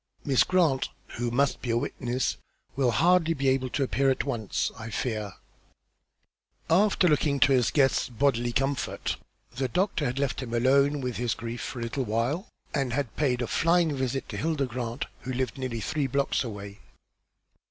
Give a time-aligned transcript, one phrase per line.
[0.25, 2.37] Miss Grant, who must be a witness,
[2.75, 5.33] will hardly be able to appear at once, I fear,"
[6.67, 9.17] for, after looking to his guest's bodily comfort,
[9.55, 12.47] the doctor had left him to be alone with his grief for a little while,
[12.73, 16.79] and had paid a flying visit to Hilda Grant, who lived nearly three blocks away.